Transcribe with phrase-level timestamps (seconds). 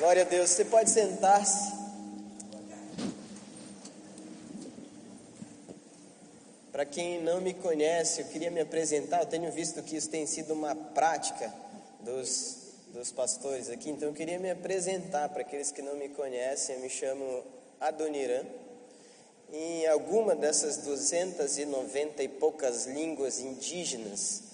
[0.00, 0.48] Glória a Deus.
[0.48, 1.74] Você pode sentar-se.
[6.72, 9.20] Para quem não me conhece, eu queria me apresentar.
[9.20, 11.52] Eu tenho visto que isso tem sido uma prática
[12.00, 12.56] dos,
[12.94, 16.76] dos pastores aqui, então eu queria me apresentar para aqueles que não me conhecem.
[16.76, 17.44] Eu me chamo
[17.78, 18.46] Adoniran.
[19.52, 24.44] Em alguma dessas 290 e poucas línguas indígenas,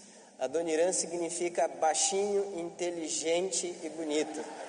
[0.40, 4.65] Adoniran significa baixinho, inteligente e bonito.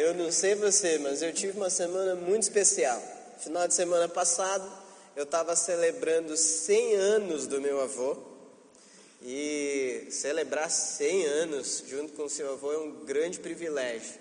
[0.00, 3.02] Eu não sei você, mas eu tive uma semana muito especial.
[3.40, 4.64] Final de semana passado,
[5.16, 8.16] eu estava celebrando 100 anos do meu avô.
[9.20, 14.14] E celebrar 100 anos junto com o seu avô é um grande privilégio.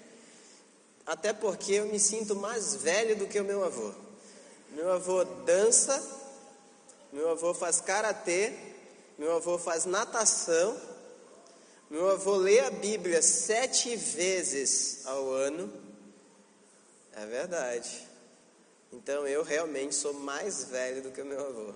[1.05, 3.93] Até porque eu me sinto mais velho do que o meu avô.
[4.71, 6.03] Meu avô dança,
[7.13, 8.51] meu avô faz karatê,
[9.15, 10.75] meu avô faz natação
[11.89, 15.71] meu avô lê a Bíblia sete vezes ao ano.
[17.15, 18.05] É verdade.
[18.91, 21.73] Então eu realmente sou mais velho do que meu avô.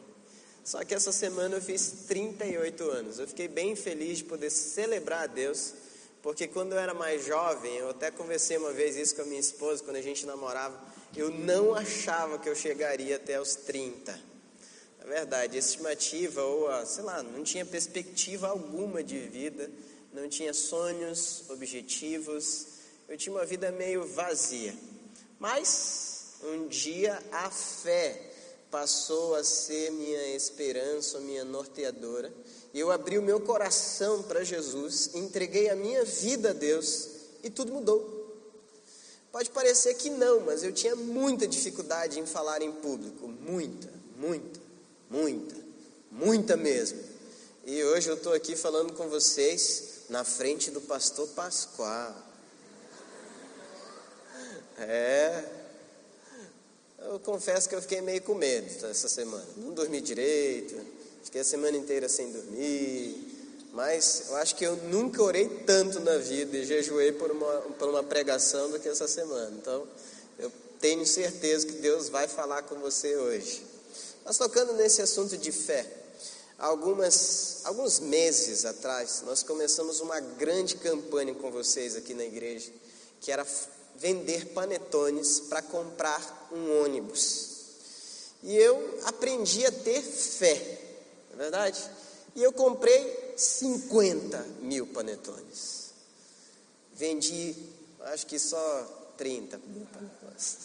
[0.66, 3.20] Só que essa semana eu fiz 38 anos.
[3.20, 5.74] Eu fiquei bem feliz de poder celebrar a Deus,
[6.22, 9.40] porque quando eu era mais jovem, eu até conversei uma vez isso com a minha
[9.40, 10.78] esposa, quando a gente namorava,
[11.16, 14.20] eu não achava que eu chegaria até os 30.
[15.04, 19.72] É verdade, estimativa ou, sei lá, não tinha perspectiva alguma de vida
[20.14, 22.66] não tinha sonhos, objetivos,
[23.08, 24.76] eu tinha uma vida meio vazia.
[25.40, 28.30] Mas um dia a fé
[28.70, 32.32] passou a ser minha esperança, minha norteadora,
[32.74, 37.10] e eu abri o meu coração para Jesus, entreguei a minha vida a Deus
[37.44, 38.22] e tudo mudou.
[39.32, 44.60] Pode parecer que não, mas eu tinha muita dificuldade em falar em público, muita, muita,
[45.10, 45.56] muita,
[46.12, 47.00] muita mesmo.
[47.66, 52.14] E hoje eu estou aqui falando com vocês na frente do pastor Pascoal.
[54.78, 55.44] É.
[57.00, 59.48] Eu confesso que eu fiquei meio com medo essa semana.
[59.56, 60.76] Não dormi direito,
[61.24, 63.30] fiquei a semana inteira sem dormir.
[63.72, 67.90] Mas eu acho que eu nunca orei tanto na vida e jejuei por uma, por
[67.90, 69.56] uma pregação do que essa semana.
[69.58, 69.88] Então,
[70.38, 70.52] eu
[70.82, 73.66] tenho certeza que Deus vai falar com você hoje.
[74.26, 76.01] Mas tocando nesse assunto de fé,
[76.62, 82.72] Algumas, alguns meses atrás, nós começamos uma grande campanha com vocês aqui na igreja,
[83.20, 83.44] que era
[83.96, 87.50] vender panetones para comprar um ônibus.
[88.44, 90.54] E eu aprendi a ter fé,
[91.32, 91.82] não é verdade?
[92.36, 95.90] E eu comprei 50 mil panetones.
[96.94, 97.56] Vendi,
[98.02, 100.58] acho que só 30 mil panetones.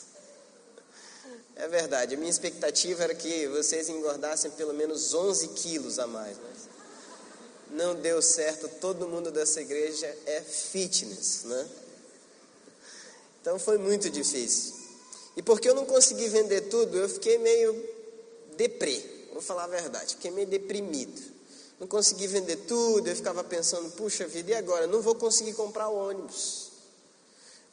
[1.57, 6.37] É verdade, a minha expectativa era que vocês engordassem pelo menos 11 quilos a mais.
[7.71, 11.69] Não deu certo, todo mundo dessa igreja é fitness, né?
[13.41, 14.75] Então foi muito difícil.
[15.35, 17.75] E porque eu não consegui vender tudo, eu fiquei meio
[18.57, 19.03] deprê,
[19.33, 21.23] vou falar a verdade, fiquei meio deprimido.
[21.81, 24.87] Não consegui vender tudo, eu ficava pensando, puxa vida, e agora?
[24.87, 26.66] Não vou conseguir comprar o ônibus.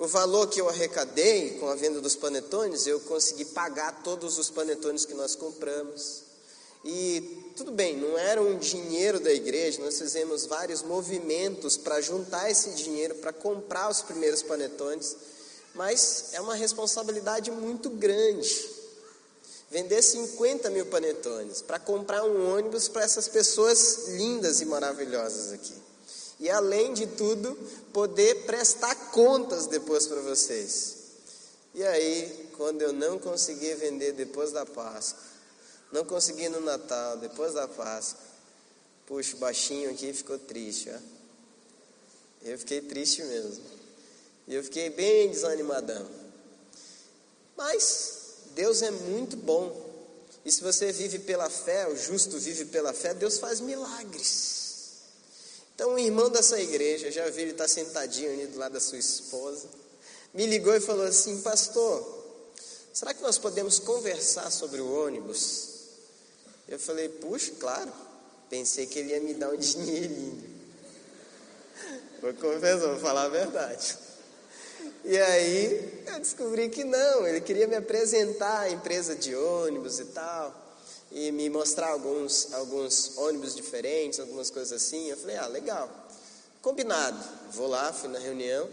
[0.03, 4.49] O valor que eu arrecadei com a venda dos panetones, eu consegui pagar todos os
[4.49, 6.23] panetones que nós compramos.
[6.83, 12.51] E tudo bem, não era um dinheiro da igreja, nós fizemos vários movimentos para juntar
[12.51, 15.15] esse dinheiro para comprar os primeiros panetones,
[15.73, 18.69] mas é uma responsabilidade muito grande.
[19.71, 25.82] Vender 50 mil panetones para comprar um ônibus para essas pessoas lindas e maravilhosas aqui
[26.43, 27.55] e além de tudo,
[27.93, 30.95] poder prestar contas depois para vocês.
[31.73, 35.23] E aí, quando eu não consegui vender depois da Páscoa,
[35.93, 38.19] não consegui no Natal, depois da Páscoa,
[39.05, 40.99] puxa, baixinho aqui ficou triste, ó.
[42.41, 43.63] Eu fiquei triste mesmo.
[44.45, 46.05] E eu fiquei bem desanimadão.
[47.55, 48.17] Mas
[48.53, 49.93] Deus é muito bom.
[50.43, 54.62] E se você vive pela fé, o justo vive pela fé, Deus faz milagres.
[55.75, 58.79] Então, um irmão dessa igreja, já vi ele estar tá sentadinho ali do lado da
[58.79, 59.67] sua esposa,
[60.33, 62.23] me ligou e falou assim: Pastor,
[62.93, 65.69] será que nós podemos conversar sobre o ônibus?
[66.67, 67.91] Eu falei: Puxa, claro.
[68.49, 70.53] Pensei que ele ia me dar um dinheirinho.
[72.21, 73.97] Vou confessar, vou falar a verdade.
[75.03, 80.05] E aí eu descobri que não, ele queria me apresentar a empresa de ônibus e
[80.05, 80.62] tal
[81.13, 85.10] e me mostrar alguns, alguns ônibus diferentes, algumas coisas assim.
[85.10, 85.89] Eu falei, ah, legal.
[86.62, 87.18] Combinado.
[87.51, 88.68] Vou lá, fui na reunião.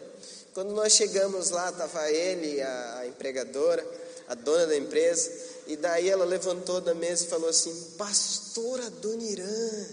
[0.54, 3.86] Quando nós chegamos lá, estava ele, a, a empregadora,
[4.26, 5.30] a dona da empresa.
[5.66, 9.86] E daí ela levantou da mesa e falou assim: Pastora Dona Irã,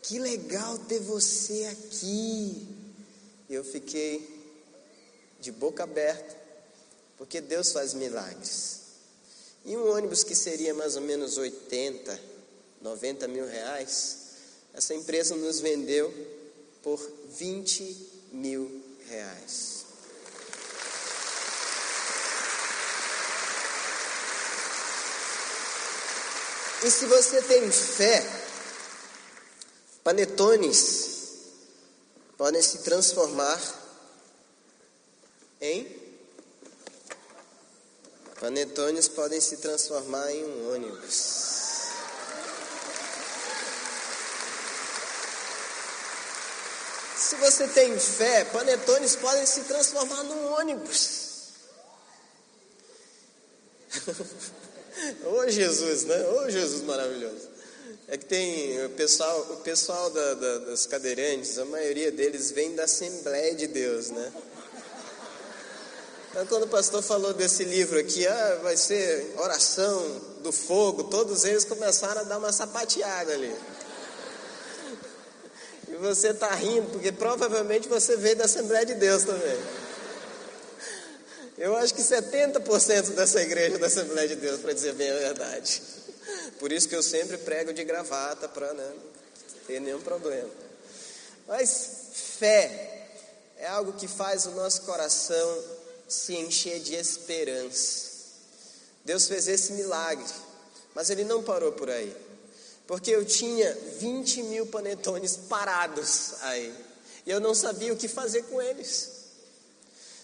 [0.00, 2.66] que legal ter você aqui.
[3.48, 4.40] Eu fiquei
[5.38, 6.34] de boca aberta,
[7.18, 8.81] porque Deus faz milagres.
[9.64, 12.18] E um ônibus que seria mais ou menos 80,
[12.80, 14.18] 90 mil reais,
[14.74, 16.12] essa empresa nos vendeu
[16.82, 16.98] por
[17.38, 19.82] 20 mil reais.
[26.84, 28.26] E se você tem fé,
[30.02, 31.12] panetones
[32.36, 33.60] podem se transformar
[35.60, 36.01] em
[38.42, 41.14] panetones podem se transformar em um ônibus.
[47.16, 51.20] Se você tem fé, panetones podem se transformar num ônibus.
[55.24, 56.28] Ô Jesus, né?
[56.30, 57.48] Ô Jesus maravilhoso.
[58.08, 62.74] É que tem o pessoal, o pessoal da, da, das cadeirantes, a maioria deles vem
[62.74, 64.32] da Assembleia de Deus, né?
[66.32, 71.44] Então, quando o pastor falou desse livro aqui, ah, vai ser oração do fogo, todos
[71.44, 73.54] eles começaram a dar uma sapateada ali.
[75.88, 79.60] E você está rindo, porque provavelmente você veio da Assembleia de Deus também.
[81.58, 85.18] Eu acho que 70% dessa igreja é da Assembleia de Deus, para dizer bem a
[85.18, 85.82] verdade.
[86.58, 90.48] Por isso que eu sempre prego de gravata, para né, não ter nenhum problema.
[91.46, 91.90] Mas
[92.38, 93.06] fé
[93.58, 95.81] é algo que faz o nosso coração
[96.12, 98.12] se encher de esperança.
[99.04, 100.26] Deus fez esse milagre,
[100.94, 102.14] mas ele não parou por aí,
[102.86, 106.72] porque eu tinha 20 mil panetones parados aí,
[107.26, 109.22] e eu não sabia o que fazer com eles.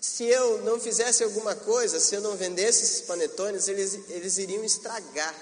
[0.01, 4.65] Se eu não fizesse alguma coisa, se eu não vendesse esses panetones, eles, eles iriam
[4.65, 5.35] estragar.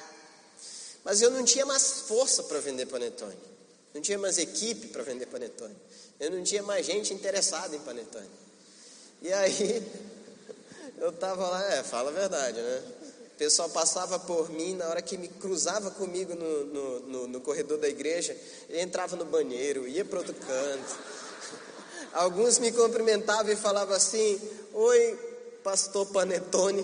[1.05, 3.37] Mas eu não tinha mais força para vender panetone.
[3.95, 5.77] Não tinha mais equipe para vender panetone.
[6.19, 8.29] Eu não tinha mais gente interessada em panetone.
[9.21, 9.83] E aí,
[10.99, 12.83] eu estava lá, é, fala a verdade, né?
[13.35, 17.41] O pessoal passava por mim, na hora que me cruzava comigo no, no, no, no
[17.41, 18.37] corredor da igreja,
[18.71, 20.99] entrava no banheiro, ia para outro canto.
[22.15, 24.41] Alguns me cumprimentavam e falavam assim:
[24.73, 25.19] Oi,
[25.63, 26.83] pastor Panetone.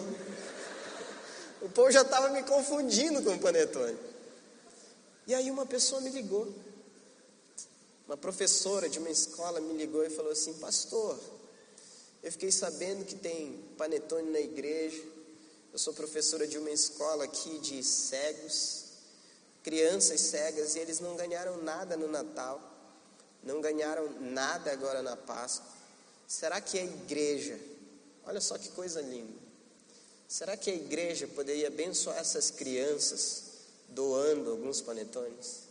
[1.62, 3.96] O povo já estava me confundindo com o Panetone.
[5.26, 6.52] E aí uma pessoa me ligou.
[8.06, 11.18] Uma professora de uma escola me ligou e falou assim: Pastor,
[12.22, 15.02] eu fiquei sabendo que tem panetone na igreja.
[15.72, 18.84] Eu sou professora de uma escola aqui de cegos,
[19.62, 22.72] crianças cegas, e eles não ganharam nada no Natal
[23.42, 25.66] não ganharam nada agora na Páscoa.
[26.26, 27.58] Será que a igreja,
[28.24, 29.38] olha só que coisa linda,
[30.28, 33.42] será que a igreja poderia abençoar essas crianças
[33.88, 35.62] doando alguns panetones?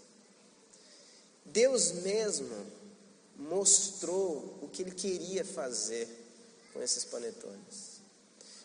[1.45, 2.55] Deus mesmo
[3.37, 6.07] mostrou o que ele queria fazer
[6.73, 8.01] com esses panetones.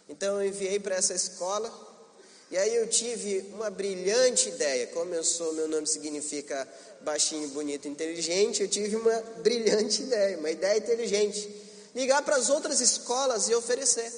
[0.09, 1.73] Então eu enviei para essa escola
[2.51, 6.67] e aí eu tive uma brilhante ideia, como eu sou, meu nome significa
[7.01, 11.65] baixinho, bonito, inteligente, eu tive uma brilhante ideia, uma ideia inteligente.
[11.95, 14.13] Ligar para as outras escolas e oferecer.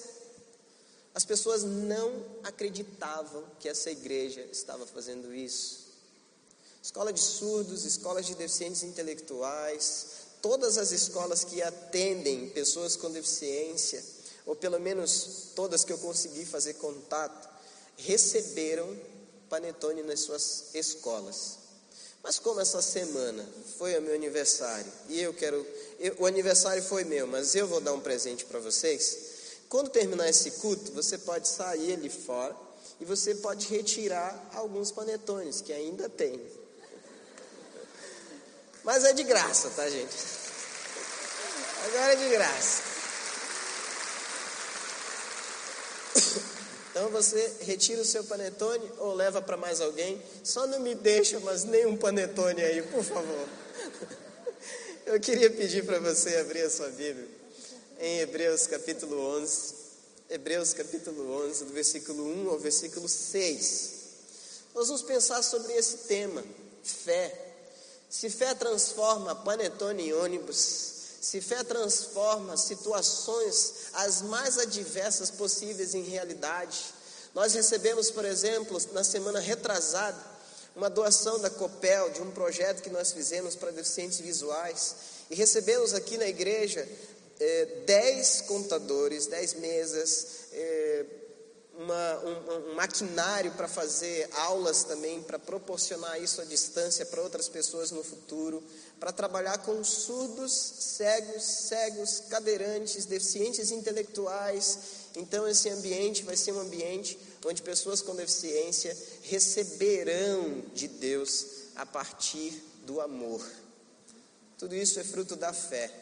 [1.14, 2.12] As pessoas não
[2.44, 5.88] acreditavam que essa igreja estava fazendo isso.
[6.82, 10.06] Escola de surdos, escolas de deficientes intelectuais,
[10.40, 14.04] todas as escolas que atendem pessoas com deficiência,
[14.46, 17.48] ou pelo menos todas que eu consegui fazer contato,
[17.96, 18.96] receberam
[19.48, 21.58] panetone nas suas escolas.
[22.22, 23.46] Mas como essa semana
[23.78, 25.64] foi o meu aniversário e eu quero,
[25.98, 29.18] eu, o aniversário foi meu, mas eu vou dar um presente para vocês.
[29.68, 32.56] Quando terminar esse culto, você pode sair ali fora
[33.00, 36.40] e você pode retirar alguns panetones que ainda tem.
[38.88, 40.16] Mas é de graça, tá, gente?
[41.84, 42.82] Agora é de graça.
[46.90, 50.22] Então você retira o seu panetone ou leva para mais alguém.
[50.42, 53.46] Só não me deixa mais nenhum panetone aí, por favor.
[55.04, 57.28] Eu queria pedir para você abrir a sua Bíblia
[58.00, 59.74] em Hebreus capítulo 11.
[60.30, 63.90] Hebreus capítulo 11, do versículo 1 ao versículo 6.
[64.74, 66.42] Nós vamos pensar sobre esse tema,
[66.82, 67.47] fé.
[68.08, 70.56] Se fé transforma panetone em ônibus,
[71.20, 76.78] se fé transforma situações as mais adversas possíveis em realidade.
[77.34, 80.18] Nós recebemos, por exemplo, na semana retrasada,
[80.74, 84.94] uma doação da Copel de um projeto que nós fizemos para deficientes visuais.
[85.28, 86.88] E recebemos aqui na igreja
[87.40, 91.04] eh, dez contadores, dez mesas, eh,
[91.78, 97.48] uma, um, um maquinário para fazer aulas também, para proporcionar isso à distância para outras
[97.48, 98.62] pessoas no futuro,
[98.98, 104.78] para trabalhar com surdos, cegos, cegos, cadeirantes, deficientes intelectuais.
[105.14, 107.16] Então, esse ambiente vai ser um ambiente
[107.46, 113.46] onde pessoas com deficiência receberão de Deus a partir do amor.
[114.58, 115.92] Tudo isso é fruto da fé.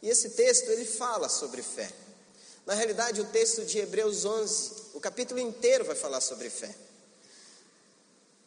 [0.00, 1.90] E esse texto ele fala sobre fé.
[2.64, 6.74] Na realidade, o texto de Hebreus 11, o capítulo inteiro vai falar sobre fé.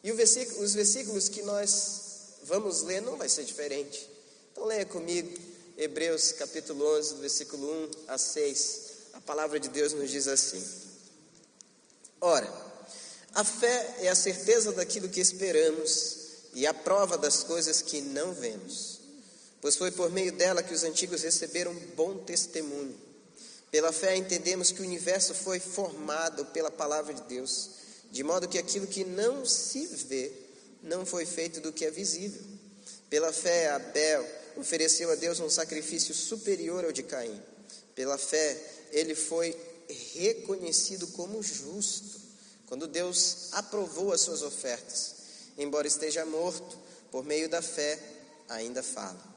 [0.02, 2.00] E versículo, os versículos que nós
[2.44, 4.08] vamos ler não vai ser diferente.
[4.52, 5.36] Então leia comigo
[5.76, 8.80] Hebreus capítulo 11, do versículo 1 a 6.
[9.14, 10.64] A palavra de Deus nos diz assim:
[12.20, 12.50] Ora,
[13.34, 16.16] a fé é a certeza daquilo que esperamos
[16.54, 19.00] e a prova das coisas que não vemos.
[19.60, 23.05] Pois foi por meio dela que os antigos receberam bom testemunho.
[23.70, 27.70] Pela fé entendemos que o universo foi formado pela palavra de Deus,
[28.10, 30.32] de modo que aquilo que não se vê
[30.82, 32.42] não foi feito do que é visível.
[33.10, 37.40] Pela fé, Abel ofereceu a Deus um sacrifício superior ao de Caim.
[37.94, 38.56] Pela fé,
[38.92, 39.56] ele foi
[40.14, 42.20] reconhecido como justo,
[42.66, 45.14] quando Deus aprovou as suas ofertas.
[45.58, 46.78] Embora esteja morto,
[47.10, 47.98] por meio da fé,
[48.48, 49.35] ainda fala.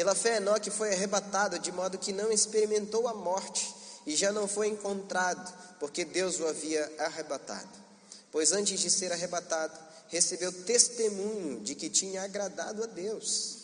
[0.00, 3.70] Pela fé, Enoque foi arrebatado de modo que não experimentou a morte
[4.06, 7.68] e já não foi encontrado, porque Deus o havia arrebatado.
[8.32, 9.78] Pois antes de ser arrebatado,
[10.08, 13.58] recebeu testemunho de que tinha agradado a Deus.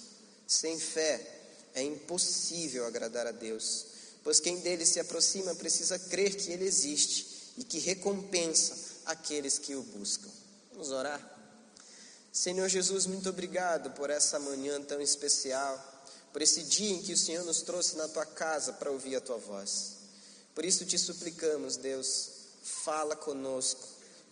[0.47, 1.26] Sem fé
[1.75, 3.87] é impossível agradar a Deus,
[4.23, 8.75] pois quem dele se aproxima precisa crer que ele existe e que recompensa
[9.07, 10.28] aqueles que o buscam.
[10.73, 11.19] Vamos orar?
[12.31, 15.96] Senhor Jesus, muito obrigado por essa manhã tão especial
[16.37, 19.23] por esse dia em que o Senhor nos trouxe na tua casa para ouvir a
[19.23, 19.93] tua voz.
[20.55, 22.28] Por isso te suplicamos, Deus,
[22.62, 23.81] fala conosco.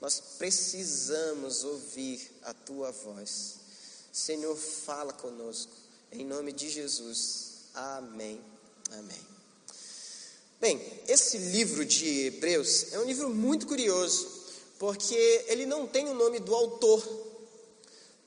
[0.03, 3.55] Nós precisamos ouvir a tua voz.
[4.13, 5.73] Senhor, fala conosco.
[6.13, 7.53] Em nome de Jesus.
[7.73, 8.39] Amém.
[8.91, 9.27] Amém.
[10.61, 14.29] Bem, esse livro de Hebreus é um livro muito curioso,
[14.79, 17.03] porque ele não tem o nome do autor,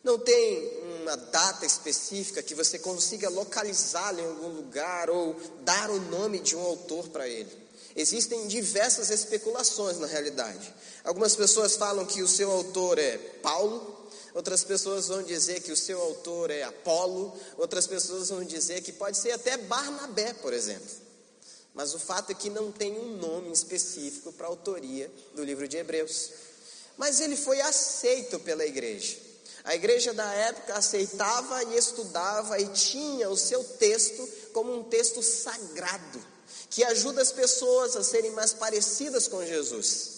[0.04, 6.02] não tem uma data específica que você consiga localizá-lo em algum lugar ou dar o
[6.02, 7.50] nome de um autor para ele.
[7.96, 10.74] Existem diversas especulações na realidade.
[11.06, 15.78] Algumas pessoas falam que o seu autor é Paulo, outras pessoas vão dizer que o
[15.78, 21.08] seu autor é Apolo, outras pessoas vão dizer que pode ser até Barnabé, por exemplo.
[21.74, 25.68] Mas o fato é que não tem um nome específico para a autoria do livro
[25.68, 26.32] de Hebreus.
[26.98, 29.27] Mas ele foi aceito pela igreja.
[29.68, 35.22] A igreja da época aceitava e estudava e tinha o seu texto como um texto
[35.22, 36.24] sagrado,
[36.70, 40.12] que ajuda as pessoas a serem mais parecidas com Jesus.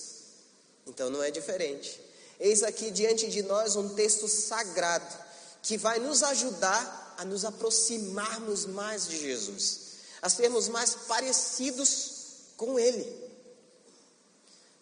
[0.85, 1.99] Então não é diferente.
[2.39, 5.17] Eis aqui diante de nós um texto sagrado
[5.63, 9.79] que vai nos ajudar a nos aproximarmos mais de Jesus,
[10.21, 12.11] a sermos mais parecidos
[12.55, 13.03] com Ele.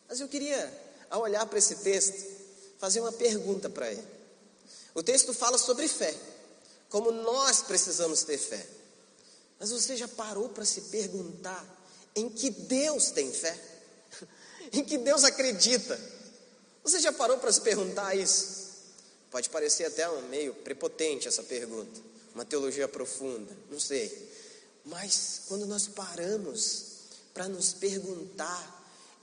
[0.10, 0.70] Mas eu queria,
[1.10, 2.22] ao olhar para esse texto,
[2.78, 4.17] fazer uma pergunta para ele.
[4.94, 6.16] O texto fala sobre fé,
[6.90, 8.66] como nós precisamos ter fé.
[9.60, 11.66] Mas você já parou para se perguntar
[12.16, 13.58] em que Deus tem fé?
[14.72, 16.00] em que Deus acredita?
[16.84, 18.68] Você já parou para se perguntar isso?
[19.30, 22.00] Pode parecer até um meio prepotente essa pergunta,
[22.34, 24.32] uma teologia profunda, não sei.
[24.86, 26.86] Mas quando nós paramos
[27.34, 28.76] para nos perguntar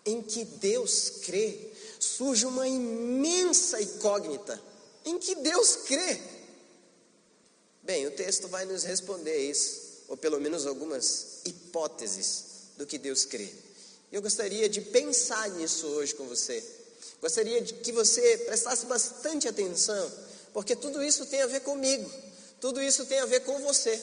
[0.04, 4.60] em que Deus crê, surge uma imensa incógnita
[5.04, 6.20] em que Deus crê?
[7.82, 12.44] Bem, o texto vai nos responder isso, ou pelo menos algumas hipóteses
[12.78, 13.52] do que Deus crê.
[14.10, 16.64] Eu gostaria de pensar nisso hoje com você.
[17.20, 20.10] Gostaria de que você prestasse bastante atenção,
[20.52, 22.10] porque tudo isso tem a ver comigo,
[22.60, 24.00] tudo isso tem a ver com você.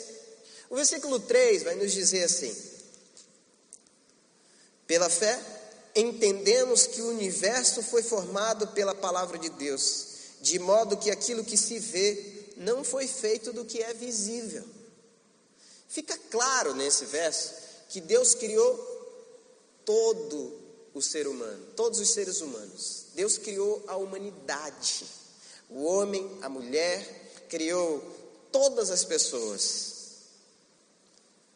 [0.70, 2.56] O versículo 3 vai nos dizer assim:
[4.86, 5.40] Pela fé,
[5.96, 10.11] entendemos que o universo foi formado pela palavra de Deus
[10.42, 14.66] de modo que aquilo que se vê não foi feito do que é visível.
[15.88, 17.54] Fica claro nesse verso
[17.90, 18.76] que Deus criou
[19.86, 20.60] todo
[20.94, 23.06] o ser humano, todos os seres humanos.
[23.14, 25.06] Deus criou a humanidade,
[25.70, 28.02] o homem, a mulher, criou
[28.52, 29.92] todas as pessoas.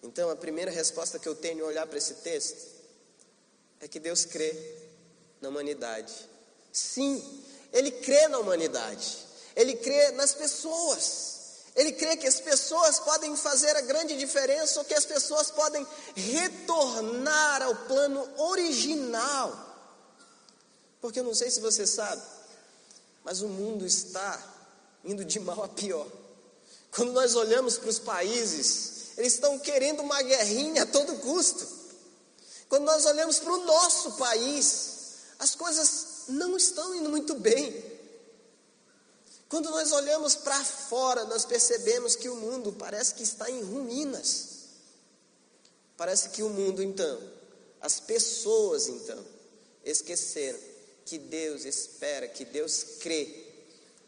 [0.03, 2.75] Então, a primeira resposta que eu tenho ao olhar para esse texto
[3.79, 4.53] é que Deus crê
[5.41, 6.13] na humanidade.
[6.71, 7.23] Sim,
[7.75, 9.17] ele crê na humanidade,
[9.53, 11.33] ele crê nas pessoas.
[11.75, 15.85] Ele crê que as pessoas podem fazer a grande diferença, ou que as pessoas podem
[16.15, 19.75] retornar ao plano original
[21.01, 22.21] Porque eu não sei se você sabe,
[23.25, 24.41] mas o mundo está
[25.03, 26.07] indo de mal a pior.
[26.91, 31.67] Quando nós olhamos para os países, eles estão querendo uma guerrinha a todo custo.
[32.69, 34.95] Quando nós olhamos para o nosso país,
[35.37, 37.83] as coisas não estão indo muito bem.
[39.47, 44.55] Quando nós olhamos para fora, nós percebemos que o mundo parece que está em ruínas.
[45.97, 47.21] Parece que o mundo, então,
[47.79, 49.23] as pessoas, então,
[49.83, 50.59] esqueceram
[51.05, 53.45] que Deus espera, que Deus crê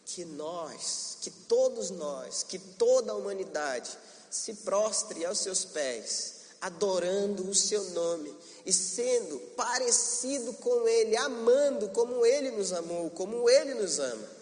[0.06, 3.90] que nós, que todos nós, que toda a humanidade
[4.32, 8.36] se prostre aos seus pés, adorando o seu nome
[8.66, 14.38] e sendo parecido com Ele, amando como Ele nos amou, como Ele nos ama.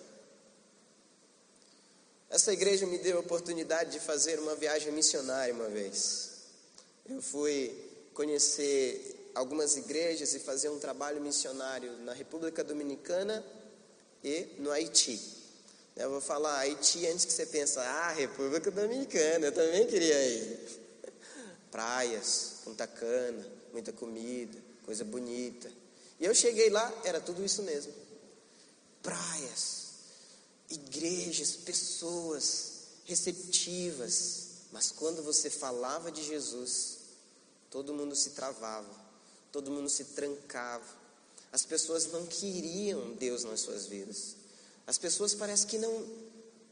[2.29, 6.31] Essa igreja me deu a oportunidade de fazer uma viagem missionária uma vez.
[7.07, 7.73] Eu fui
[8.13, 13.45] conhecer algumas igrejas e fazer um trabalho missionário na República Dominicana
[14.23, 15.21] e no Haiti.
[15.95, 20.84] Eu vou falar Haiti antes que você pense, ah, República Dominicana, eu também queria ir.
[21.75, 25.69] Praias, Punta Cana, muita comida, coisa bonita.
[26.17, 27.91] E eu cheguei lá, era tudo isso mesmo.
[29.03, 29.87] Praias,
[30.69, 34.45] igrejas, pessoas receptivas.
[34.71, 36.99] Mas quando você falava de Jesus,
[37.69, 38.95] todo mundo se travava,
[39.51, 40.87] todo mundo se trancava.
[41.51, 44.37] As pessoas não queriam Deus nas suas vidas.
[44.87, 46.07] As pessoas parece que não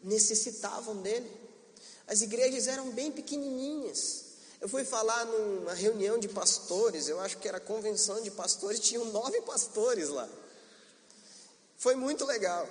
[0.02, 1.30] necessitavam dele.
[2.08, 4.23] As igrejas eram bem pequenininhas.
[4.64, 9.04] Eu fui falar numa reunião de pastores, eu acho que era convenção de pastores, tinham
[9.12, 10.26] nove pastores lá.
[11.76, 12.66] Foi muito legal,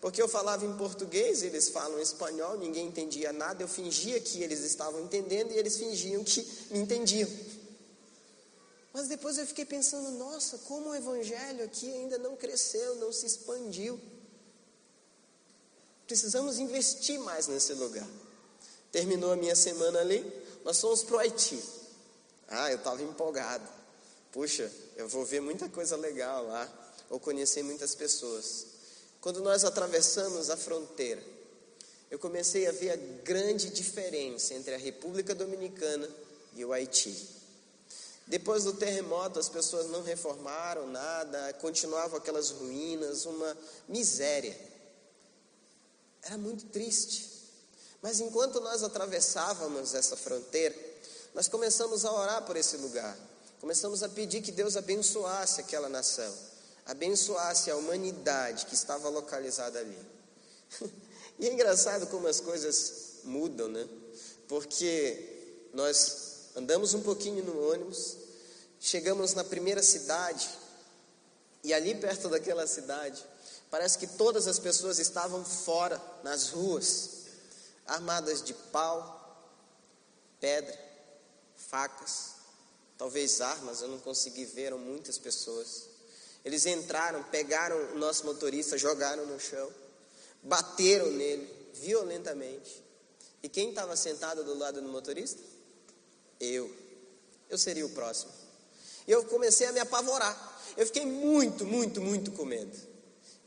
[0.00, 4.60] porque eu falava em português, eles falam espanhol, ninguém entendia nada, eu fingia que eles
[4.60, 7.28] estavam entendendo e eles fingiam que me entendiam.
[8.94, 13.26] Mas depois eu fiquei pensando, nossa, como o evangelho aqui ainda não cresceu, não se
[13.26, 14.00] expandiu.
[16.06, 18.08] Precisamos investir mais nesse lugar.
[18.90, 21.62] Terminou a minha semana ali, nós fomos para o Haiti.
[22.48, 23.66] Ah, eu estava empolgado.
[24.32, 26.68] Puxa, eu vou ver muita coisa legal lá,
[27.08, 28.66] vou conhecer muitas pessoas.
[29.20, 31.22] Quando nós atravessamos a fronteira,
[32.10, 36.08] eu comecei a ver a grande diferença entre a República Dominicana
[36.54, 37.28] e o Haiti.
[38.26, 43.56] Depois do terremoto, as pessoas não reformaram nada, continuavam aquelas ruínas, uma
[43.88, 44.56] miséria.
[46.22, 47.33] Era muito triste.
[48.04, 50.74] Mas enquanto nós atravessávamos essa fronteira,
[51.32, 53.16] nós começamos a orar por esse lugar.
[53.62, 56.30] Começamos a pedir que Deus abençoasse aquela nação,
[56.84, 59.98] abençoasse a humanidade que estava localizada ali.
[61.40, 63.88] e é engraçado como as coisas mudam, né?
[64.48, 68.18] Porque nós andamos um pouquinho no ônibus,
[68.78, 70.46] chegamos na primeira cidade,
[71.62, 73.24] e ali perto daquela cidade,
[73.70, 77.23] parece que todas as pessoas estavam fora, nas ruas,
[77.86, 79.20] armadas de pau,
[80.40, 80.78] pedra,
[81.56, 82.34] facas,
[82.96, 85.88] talvez armas, eu não consegui ver, eram muitas pessoas.
[86.44, 89.70] Eles entraram, pegaram o nosso motorista, jogaram no chão,
[90.42, 92.82] bateram nele violentamente.
[93.42, 95.42] E quem estava sentado do lado do motorista?
[96.40, 96.70] Eu.
[97.48, 98.32] Eu seria o próximo.
[99.06, 100.62] E eu comecei a me apavorar.
[100.76, 102.76] Eu fiquei muito, muito, muito com medo.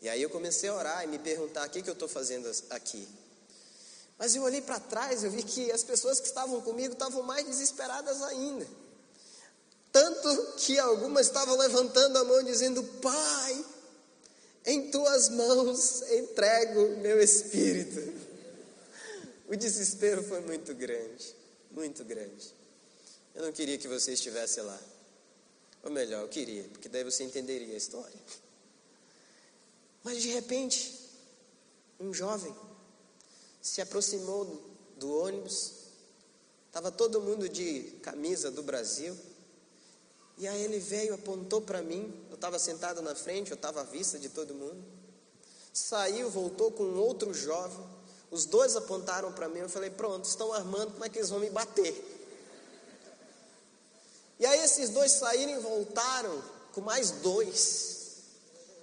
[0.02, 2.50] E aí eu comecei a orar e me perguntar: o que, que eu estou fazendo
[2.70, 3.08] aqui?
[4.18, 7.46] Mas eu olhei para trás, eu vi que as pessoas que estavam comigo estavam mais
[7.46, 8.68] desesperadas ainda.
[9.92, 13.66] Tanto que algumas estavam levantando a mão dizendo: Pai,
[14.66, 18.28] em tuas mãos entrego meu espírito.
[19.48, 21.36] O desespero foi muito grande,
[21.72, 22.54] muito grande.
[23.34, 24.80] Eu não queria que você estivesse lá.
[25.84, 28.20] Ou melhor, eu queria, porque daí você entenderia a história.
[30.04, 30.94] Mas de repente,
[32.00, 32.54] um jovem
[33.68, 34.46] se aproximou
[34.96, 35.74] do, ônibus,
[36.68, 39.16] estava todo mundo de camisa do Brasil,
[40.38, 43.84] e aí ele veio, apontou para mim, eu estava sentado na frente, eu estava à
[43.84, 44.82] vista de todo mundo,
[45.74, 47.86] saiu, voltou com outro jovem,
[48.32, 51.40] os dois apontaram para mim, eu falei, pronto, estão armando, como é que eles vão
[51.40, 52.16] me bater?
[54.40, 57.97] E aí esses dois saíram e voltaram com mais dois.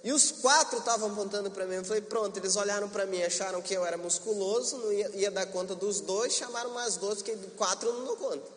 [0.05, 1.77] E os quatro estavam apontando para mim.
[1.77, 5.31] Eu falei, pronto, eles olharam para mim, acharam que eu era musculoso, não ia, ia,
[5.31, 8.47] dar conta dos dois, chamaram mais dois, porque quatro não dou conta.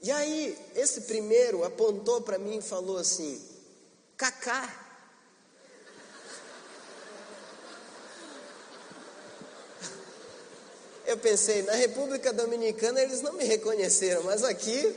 [0.00, 3.38] E aí, esse primeiro apontou para mim e falou assim:
[4.16, 4.74] Cacá.
[11.04, 14.96] Eu pensei, na República Dominicana eles não me reconheceram, mas aqui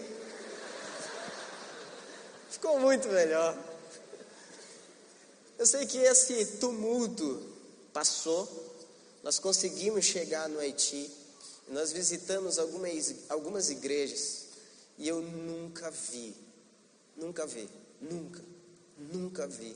[2.49, 3.68] ficou muito melhor.
[5.59, 7.43] Eu sei que esse tumulto
[7.91, 8.47] passou,
[9.21, 11.11] nós conseguimos chegar no Haiti,
[11.67, 14.45] nós visitamos algumas, algumas igrejas
[14.97, 16.33] e eu nunca vi,
[17.17, 17.69] nunca vi,
[17.99, 18.41] nunca,
[18.97, 19.75] nunca vi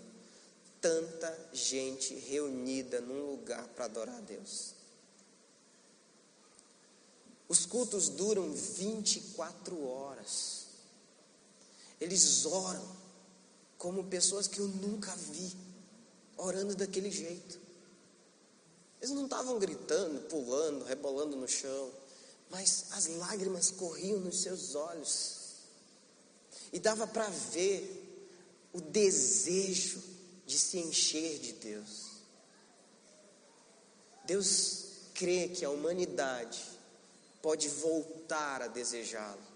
[0.80, 4.74] tanta gente reunida num lugar para adorar a Deus.
[7.50, 10.64] Os cultos duram 24 horas.
[12.00, 13.04] Eles oram
[13.78, 15.73] como pessoas que eu nunca vi,
[16.38, 17.60] orando daquele jeito.
[19.02, 21.92] Eles não estavam gritando, pulando, rebolando no chão,
[22.50, 25.42] mas as lágrimas corriam nos seus olhos.
[26.72, 28.32] E dava para ver
[28.72, 30.02] o desejo
[30.46, 32.14] de se encher de Deus.
[34.26, 36.64] Deus crê que a humanidade
[37.42, 39.53] pode voltar a desejá-lo.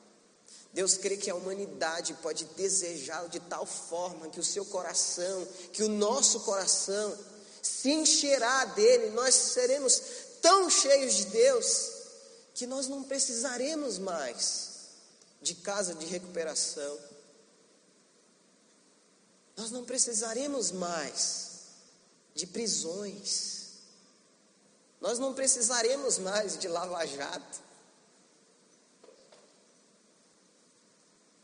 [0.74, 5.84] Deus crê que a humanidade pode desejá-lo de tal forma que o seu coração, que
[5.84, 7.18] o nosso coração,
[7.62, 10.02] se encherá dele, nós seremos
[10.42, 11.92] tão cheios de Deus
[12.54, 14.68] que nós não precisaremos mais
[15.42, 16.98] de casa de recuperação.
[19.56, 21.48] Nós não precisaremos mais
[22.36, 23.68] de prisões.
[25.02, 27.67] Nós não precisaremos mais de lava-jato.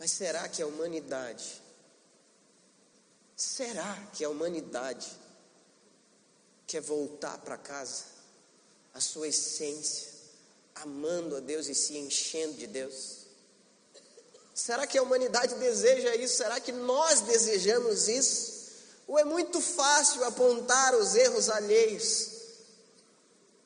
[0.04, 1.64] Mas será que a humanidade,
[3.38, 5.10] será que a humanidade
[6.68, 8.04] quer voltar para casa,
[8.94, 10.10] a sua essência,
[10.76, 13.20] amando a Deus e se enchendo de Deus?
[14.54, 16.36] Será que a humanidade deseja isso?
[16.36, 18.74] Será que nós desejamos isso?
[19.08, 22.28] Ou é muito fácil apontar os erros alheios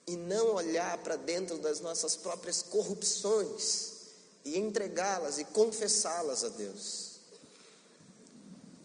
[0.05, 3.86] e não olhar para dentro das nossas próprias corrupções
[4.47, 7.17] e entregá-las e confessá-las a Deus?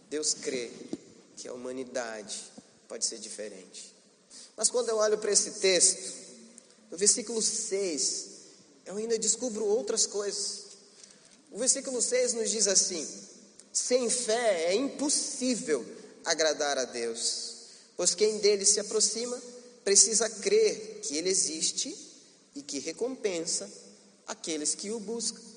[0.09, 0.69] Deus crê
[1.37, 2.43] que a humanidade
[2.87, 3.95] pode ser diferente.
[4.57, 6.13] Mas quando eu olho para esse texto,
[6.91, 8.27] no versículo 6,
[8.85, 10.63] eu ainda descubro outras coisas.
[11.49, 13.07] O versículo 6 nos diz assim:
[13.71, 15.85] sem fé é impossível
[16.25, 17.53] agradar a Deus,
[17.95, 19.41] pois quem dele se aproxima
[19.83, 21.95] precisa crer que ele existe
[22.53, 23.69] e que recompensa
[24.27, 25.52] aqueles que o buscam.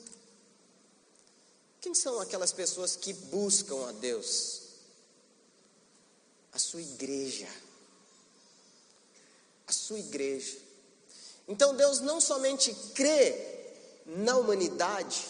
[1.87, 4.63] Quem são aquelas pessoas que buscam a Deus?
[6.53, 7.47] A sua igreja
[9.69, 10.57] a sua igreja.
[11.47, 13.37] Então Deus não somente crê
[14.05, 15.25] na humanidade,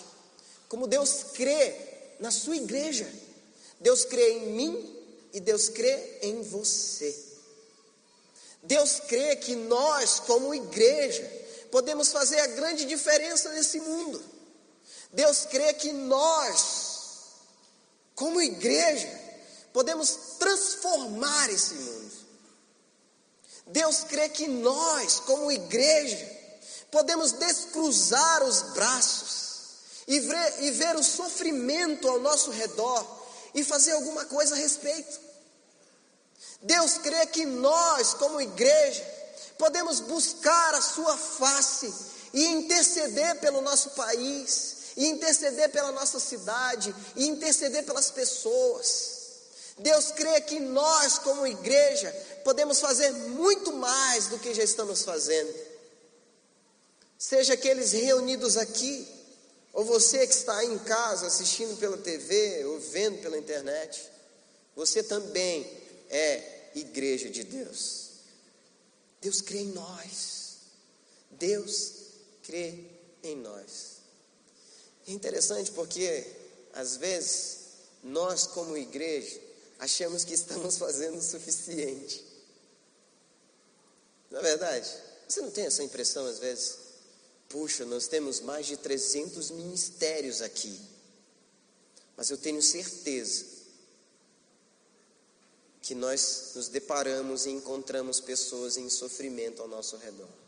[0.66, 1.74] como Deus crê
[2.20, 3.06] na sua igreja.
[3.78, 7.14] Deus crê em mim e Deus crê em você.
[8.62, 11.22] Deus crê que nós, como igreja,
[11.70, 14.35] podemos fazer a grande diferença nesse mundo.
[15.12, 16.96] Deus crê que nós,
[18.14, 19.08] como igreja,
[19.72, 22.16] podemos transformar esse mundo.
[23.66, 26.36] Deus crê que nós, como igreja,
[26.90, 29.46] podemos descruzar os braços
[30.06, 33.04] e ver, e ver o sofrimento ao nosso redor
[33.54, 35.20] e fazer alguma coisa a respeito.
[36.62, 39.04] Deus crê que nós, como igreja,
[39.58, 41.92] podemos buscar a Sua face
[42.32, 49.16] e interceder pelo nosso país, e interceder pela nossa cidade, e interceder pelas pessoas.
[49.78, 52.10] Deus crê que nós, como igreja,
[52.44, 55.54] podemos fazer muito mais do que já estamos fazendo.
[57.18, 59.06] Seja aqueles reunidos aqui,
[59.72, 64.10] ou você que está em casa assistindo pela TV ou vendo pela internet,
[64.74, 65.70] você também
[66.08, 68.06] é igreja de Deus.
[69.20, 70.56] Deus crê em nós.
[71.32, 71.92] Deus
[72.42, 72.84] crê
[73.22, 73.95] em nós.
[75.06, 76.26] É interessante porque,
[76.72, 77.58] às vezes,
[78.02, 79.40] nós, como igreja,
[79.78, 82.24] achamos que estamos fazendo o suficiente.
[84.30, 84.90] Na é verdade,
[85.28, 86.78] você não tem essa impressão às vezes?
[87.48, 90.80] Puxa, nós temos mais de 300 ministérios aqui,
[92.16, 93.44] mas eu tenho certeza
[95.80, 100.45] que nós nos deparamos e encontramos pessoas em sofrimento ao nosso redor.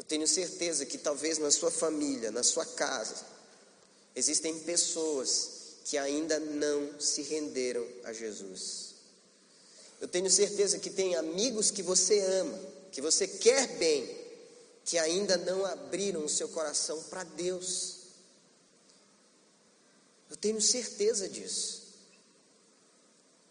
[0.00, 3.16] Eu tenho certeza que talvez na sua família, na sua casa,
[4.16, 5.50] existem pessoas
[5.84, 8.94] que ainda não se renderam a Jesus.
[10.00, 12.58] Eu tenho certeza que tem amigos que você ama,
[12.90, 14.08] que você quer bem,
[14.86, 17.98] que ainda não abriram o seu coração para Deus.
[20.30, 21.82] Eu tenho certeza disso.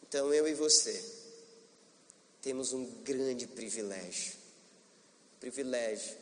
[0.02, 1.00] Então eu e você
[2.42, 4.40] temos um grande privilégio
[5.40, 6.18] privilégio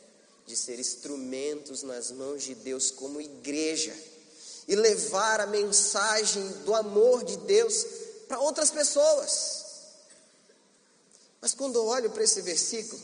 [0.48, 3.94] de ser instrumentos nas mãos de Deus como igreja
[4.66, 7.84] e levar a mensagem do amor de Deus
[8.26, 9.66] para outras pessoas.
[11.38, 12.98] Mas quando eu olho para esse versículo,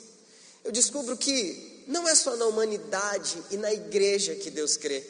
[0.65, 5.07] eu descubro que não é só na humanidade e na igreja que Deus crê.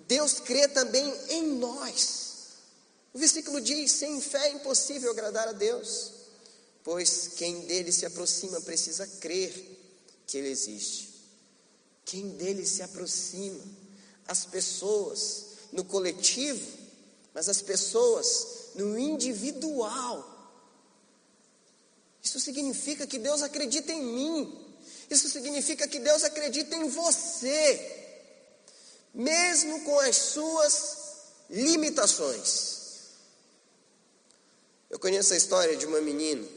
[0.00, 2.26] Deus crê também em nós.
[3.14, 6.10] O versículo diz: sem fé é impossível agradar a Deus,
[6.84, 9.50] pois quem dele se aproxima precisa crer
[10.26, 11.07] que ele existe.
[12.08, 13.62] Quem dele se aproxima,
[14.26, 16.66] as pessoas no coletivo,
[17.34, 20.34] mas as pessoas no individual.
[22.24, 24.74] Isso significa que Deus acredita em mim.
[25.10, 28.16] Isso significa que Deus acredita em você,
[29.12, 30.96] mesmo com as suas
[31.50, 32.78] limitações.
[34.88, 36.48] Eu conheço a história de uma menina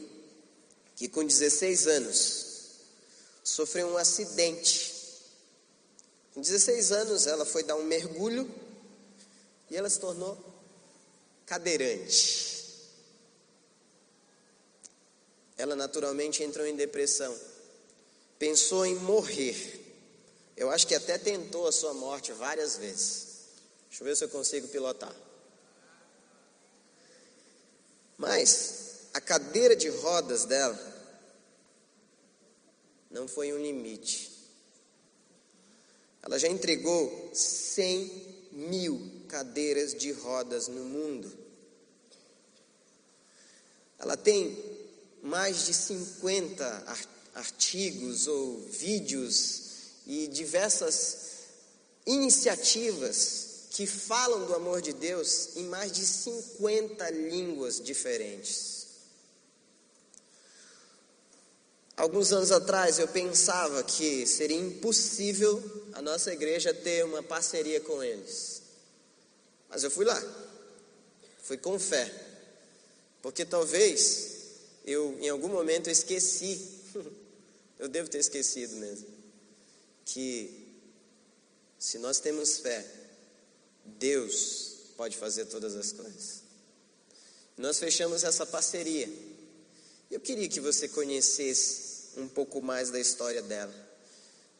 [0.96, 2.46] que, com 16 anos,
[3.44, 4.91] sofreu um acidente.
[6.34, 8.48] Com 16 anos, ela foi dar um mergulho
[9.70, 10.38] e ela se tornou
[11.44, 12.52] cadeirante.
[15.58, 17.38] Ela naturalmente entrou em depressão,
[18.38, 19.80] pensou em morrer.
[20.56, 23.26] Eu acho que até tentou a sua morte várias vezes.
[23.88, 25.14] Deixa eu ver se eu consigo pilotar.
[28.16, 30.78] Mas a cadeira de rodas dela
[33.10, 34.31] não foi um limite.
[36.22, 38.10] Ela já entregou 100
[38.52, 41.32] mil cadeiras de rodas no mundo.
[43.98, 44.56] Ela tem
[45.22, 46.84] mais de 50
[47.34, 49.62] artigos ou vídeos
[50.06, 51.18] e diversas
[52.04, 58.81] iniciativas que falam do amor de Deus em mais de 50 línguas diferentes.
[62.02, 65.62] Alguns anos atrás eu pensava que seria impossível
[65.92, 68.60] a nossa igreja ter uma parceria com eles.
[69.68, 70.20] Mas eu fui lá,
[71.44, 72.12] fui com fé,
[73.22, 74.32] porque talvez
[74.84, 76.68] eu em algum momento esqueci,
[77.78, 79.06] eu devo ter esquecido mesmo,
[80.04, 80.74] que
[81.78, 82.84] se nós temos fé,
[83.84, 86.42] Deus pode fazer todas as coisas.
[87.56, 89.08] Nós fechamos essa parceria.
[90.10, 93.74] Eu queria que você conhecesse um pouco mais da história dela.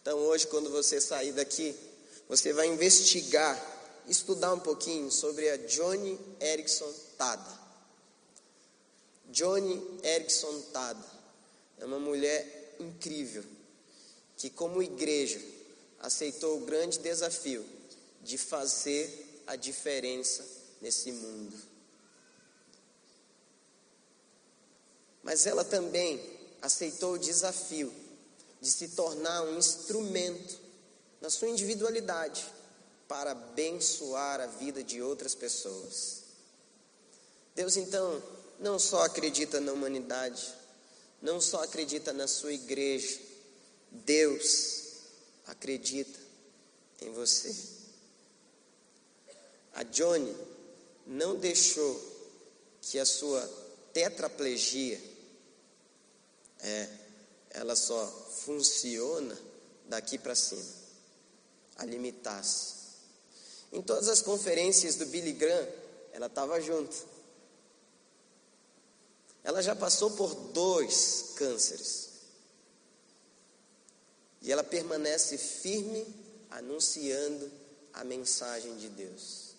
[0.00, 1.74] Então, hoje, quando você sair daqui,
[2.28, 3.60] você vai investigar,
[4.08, 7.60] estudar um pouquinho sobre a Johnny Erickson Tada.
[9.30, 11.04] Johnny Erickson Tada
[11.78, 13.44] é uma mulher incrível
[14.36, 15.40] que, como igreja,
[16.00, 17.64] aceitou o grande desafio
[18.22, 20.44] de fazer a diferença
[20.80, 21.56] nesse mundo.
[25.22, 26.20] Mas ela também
[26.62, 27.92] aceitou o desafio
[28.60, 30.58] de se tornar um instrumento
[31.20, 32.44] na sua individualidade
[33.08, 36.22] para abençoar a vida de outras pessoas.
[37.54, 38.22] Deus então
[38.58, 40.54] não só acredita na humanidade,
[41.20, 43.20] não só acredita na sua igreja,
[43.90, 44.82] Deus
[45.46, 46.18] acredita
[47.02, 47.54] em você.
[49.74, 50.34] A Johnny
[51.06, 52.00] não deixou
[52.80, 53.40] que a sua
[53.92, 55.00] tetraplegia,
[56.62, 56.88] é,
[57.50, 58.06] ela só
[58.44, 59.38] funciona
[59.86, 60.64] daqui para cima,
[61.76, 62.82] a limitasse.
[63.72, 65.68] Em todas as conferências do Billy Graham,
[66.12, 67.12] ela estava junto.
[69.42, 72.10] Ela já passou por dois cânceres.
[74.40, 76.06] E ela permanece firme
[76.50, 77.50] anunciando
[77.92, 79.52] a mensagem de Deus.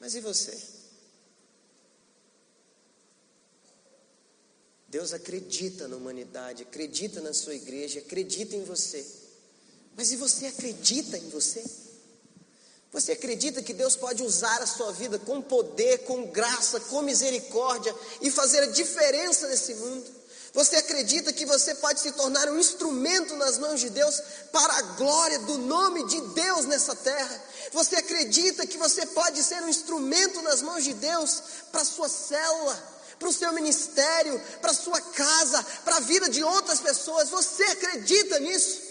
[0.00, 0.77] Mas e você?
[4.88, 9.04] Deus acredita na humanidade, acredita na sua igreja, acredita em você.
[9.94, 11.62] Mas e você acredita em você?
[12.90, 17.94] Você acredita que Deus pode usar a sua vida com poder, com graça, com misericórdia
[18.22, 20.18] e fazer a diferença nesse mundo?
[20.54, 24.20] Você acredita que você pode se tornar um instrumento nas mãos de Deus
[24.50, 27.44] para a glória do nome de Deus nessa terra?
[27.72, 32.08] Você acredita que você pode ser um instrumento nas mãos de Deus para a sua
[32.08, 37.28] célula, para o seu ministério, para a sua casa, para a vida de outras pessoas?
[37.30, 38.88] Você acredita nisso?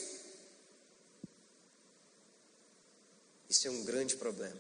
[3.50, 4.60] Isso é um grande problema,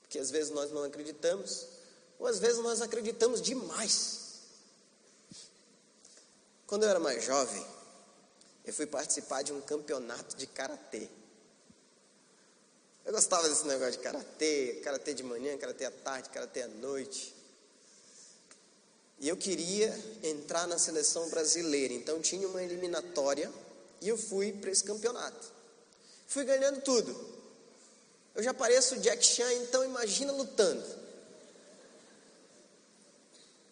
[0.00, 1.66] porque às vezes nós não acreditamos,
[2.18, 4.26] ou às vezes nós acreditamos demais.
[6.66, 7.64] Quando eu era mais jovem,
[8.64, 11.08] eu fui participar de um campeonato de karatê.
[13.04, 17.35] Eu gostava desse negócio de karatê, karatê de manhã, karatê à tarde, karatê à noite.
[19.18, 23.50] E eu queria entrar na seleção brasileira, então tinha uma eliminatória
[24.00, 25.52] e eu fui para esse campeonato.
[26.26, 27.36] Fui ganhando tudo.
[28.34, 30.84] Eu já pareço Jack Chan, então imagina lutando.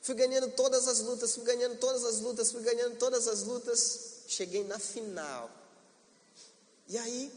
[0.01, 4.23] Fui ganhando todas as lutas, fui ganhando todas as lutas, fui ganhando todas as lutas.
[4.27, 5.51] Cheguei na final.
[6.89, 7.33] E aí,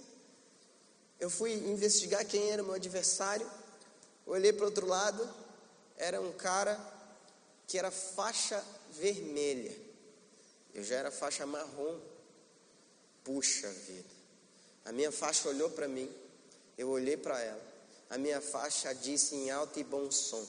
[1.20, 3.50] eu fui investigar quem era o meu adversário.
[4.26, 5.30] Olhei para o outro lado,
[5.98, 6.78] era um cara
[7.68, 9.76] que era faixa vermelha.
[10.74, 12.00] Eu já era faixa marrom.
[13.24, 14.18] Puxa vida.
[14.86, 16.10] A minha faixa olhou para mim,
[16.78, 17.62] eu olhei para ela.
[18.10, 20.46] A minha faixa disse em alto e bom som: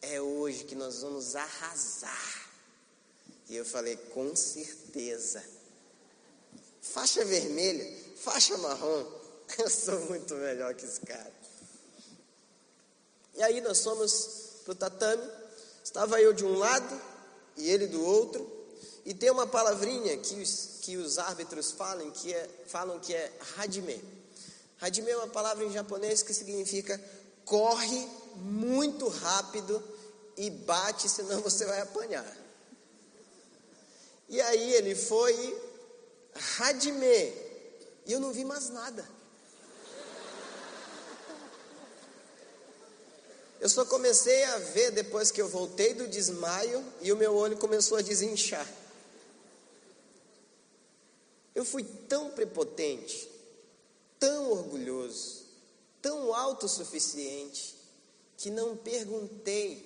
[0.00, 2.48] É hoje que nós vamos arrasar.
[3.48, 5.42] E eu falei: Com certeza.
[6.80, 7.84] Faixa vermelha,
[8.16, 9.04] faixa marrom,
[9.58, 11.34] eu sou muito melhor que esse cara.
[13.34, 15.30] E aí nós fomos para o tatame,
[15.86, 17.00] estava eu de um lado
[17.56, 18.44] e ele do outro,
[19.04, 23.32] e tem uma palavrinha que os, que os árbitros falam que é, falam que é
[23.56, 24.02] hajime.
[24.80, 27.00] Hajime é uma palavra em japonês que significa
[27.44, 29.80] corre muito rápido
[30.36, 32.36] e bate, senão você vai apanhar.
[34.28, 35.56] E aí ele foi
[36.58, 37.32] hajime,
[38.06, 39.08] e eu não vi mais nada.
[43.66, 47.56] Eu só comecei a ver depois que eu voltei do desmaio e o meu olho
[47.56, 48.64] começou a desinchar.
[51.52, 53.28] Eu fui tão prepotente,
[54.20, 55.46] tão orgulhoso,
[56.00, 57.74] tão autossuficiente,
[58.36, 59.84] que não perguntei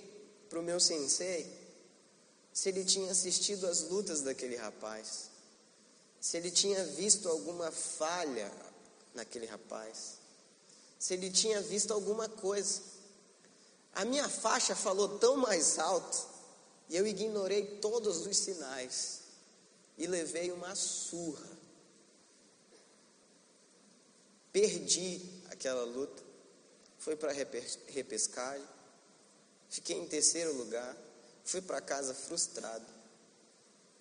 [0.50, 1.50] para o meu sensei
[2.52, 5.30] se ele tinha assistido às lutas daquele rapaz,
[6.20, 8.52] se ele tinha visto alguma falha
[9.14, 10.18] naquele rapaz,
[10.98, 12.99] se ele tinha visto alguma coisa.
[14.00, 16.26] A minha faixa falou tão mais alto
[16.88, 19.20] e eu ignorei todos os sinais
[19.98, 21.46] e levei uma surra.
[24.50, 26.22] Perdi aquela luta,
[26.96, 27.30] fui para
[27.88, 28.66] repescagem,
[29.68, 30.96] fiquei em terceiro lugar,
[31.44, 32.86] fui para casa frustrado,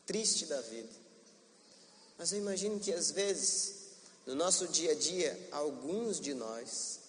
[0.05, 0.95] triste da vida.
[2.17, 3.75] Mas eu imagino que às vezes,
[4.25, 7.01] no nosso dia a dia, alguns de nós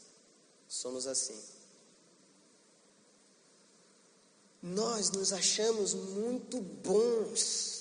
[0.66, 1.59] somos assim.
[4.62, 7.80] Nós nos achamos muito bons.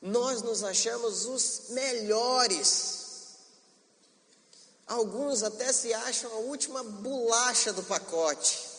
[0.00, 3.00] Nós nos achamos os melhores.
[4.86, 8.70] Alguns até se acham a última bolacha do pacote.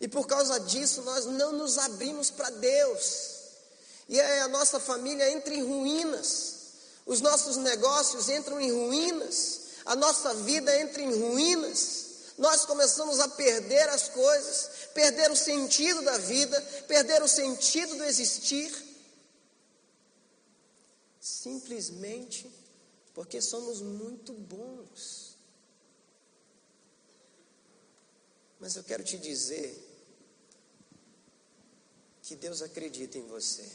[0.00, 3.38] E por causa disso nós não nos abrimos para Deus.
[4.08, 6.54] E aí a nossa família entra em ruínas.
[7.06, 9.60] Os nossos negócios entram em ruínas.
[9.84, 12.07] A nossa vida entra em ruínas
[12.38, 18.04] nós começamos a perder as coisas, perder o sentido da vida, perder o sentido do
[18.04, 18.72] existir,
[21.20, 22.48] simplesmente
[23.12, 25.36] porque somos muito bons.
[28.60, 29.76] Mas eu quero te dizer
[32.22, 33.68] que Deus acredita em você.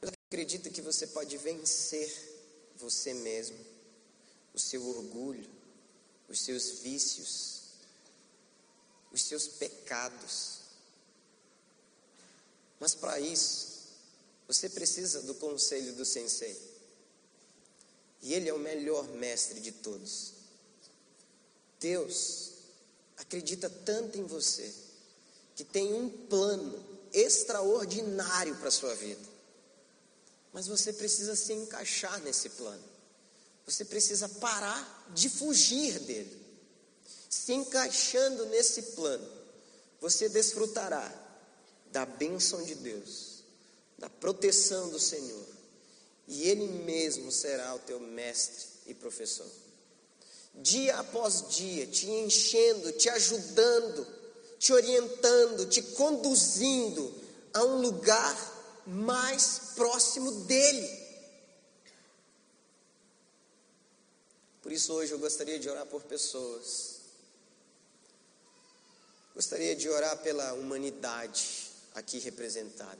[0.00, 2.34] Deus acredita que você pode vencer
[2.76, 3.75] você mesmo
[4.56, 5.48] o seu orgulho,
[6.30, 7.60] os seus vícios,
[9.12, 10.60] os seus pecados.
[12.80, 13.76] Mas para isso,
[14.48, 16.58] você precisa do conselho do Sensei.
[18.22, 20.32] E ele é o melhor mestre de todos.
[21.78, 22.52] Deus
[23.18, 24.72] acredita tanto em você
[25.54, 29.36] que tem um plano extraordinário para a sua vida.
[30.50, 32.95] Mas você precisa se encaixar nesse plano.
[33.66, 36.46] Você precisa parar de fugir dele.
[37.28, 39.28] Se encaixando nesse plano,
[40.00, 41.12] você desfrutará
[41.90, 43.42] da bênção de Deus,
[43.98, 45.46] da proteção do Senhor,
[46.28, 49.46] e Ele mesmo será o teu mestre e professor.
[50.54, 54.06] Dia após dia, te enchendo, te ajudando,
[54.58, 57.12] te orientando, te conduzindo
[57.52, 61.05] a um lugar mais próximo dEle.
[64.66, 66.96] Por isso, hoje eu gostaria de orar por pessoas.
[69.32, 72.98] Gostaria de orar pela humanidade aqui representada.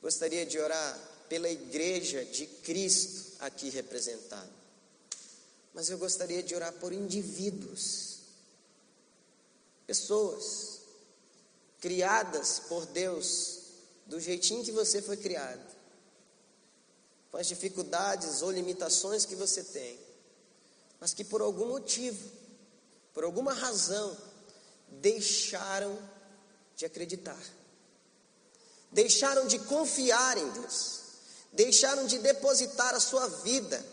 [0.00, 0.98] Gostaria de orar
[1.28, 4.48] pela igreja de Cristo aqui representada.
[5.74, 8.20] Mas eu gostaria de orar por indivíduos,
[9.86, 10.78] pessoas
[11.78, 13.58] criadas por Deus
[14.06, 15.76] do jeitinho que você foi criado,
[17.30, 20.05] com as dificuldades ou limitações que você tem
[21.00, 22.30] mas que por algum motivo,
[23.12, 24.16] por alguma razão,
[24.88, 25.98] deixaram
[26.74, 27.38] de acreditar,
[28.90, 31.00] deixaram de confiar em Deus,
[31.52, 33.84] deixaram de depositar a sua vida,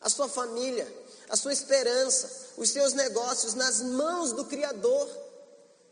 [0.00, 0.86] a sua família,
[1.28, 5.08] a sua esperança, os seus negócios nas mãos do Criador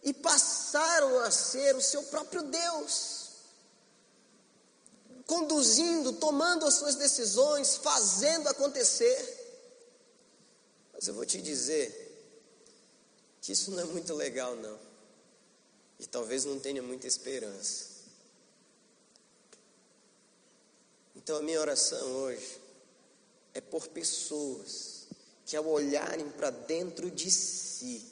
[0.02, 3.20] e passaram a ser o seu próprio Deus,
[5.26, 9.39] conduzindo, tomando as suas decisões, fazendo acontecer.
[11.00, 12.14] Mas eu vou te dizer
[13.40, 14.78] que isso não é muito legal, não,
[15.98, 17.86] e talvez não tenha muita esperança.
[21.16, 22.60] Então a minha oração hoje
[23.54, 25.06] é por pessoas
[25.46, 28.04] que ao olharem para dentro de si,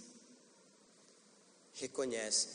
[1.75, 2.49] reconhecem